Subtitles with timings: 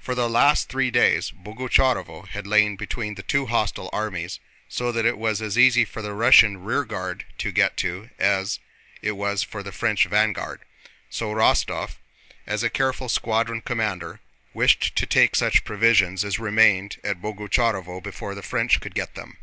[0.00, 5.06] For the last three days Boguchárovo had lain between the two hostile armies, so that
[5.06, 8.18] it was as easy for the Russian rearguard to get to it
[9.22, 10.62] as for the French vanguard;
[11.12, 11.98] Rostóv,
[12.48, 14.18] as a careful squadron commander,
[14.52, 19.36] wished to take such provisions as remained at Boguchárovo before the French could get them.